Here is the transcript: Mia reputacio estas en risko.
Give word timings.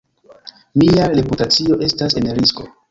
Mia 0.83 1.11
reputacio 1.21 1.81
estas 1.91 2.21
en 2.23 2.37
risko. 2.43 2.73